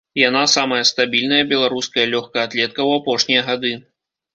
Яна 0.27 0.39
самая 0.53 0.79
стабільная 0.91 1.43
беларуская 1.53 2.09
лёгкаатлетка 2.17 2.77
ў 2.89 3.05
апошнія 3.05 3.41
гады. 3.51 3.81